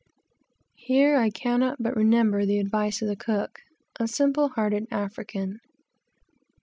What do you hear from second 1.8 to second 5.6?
remember the advice of the cook, a simple hearted African.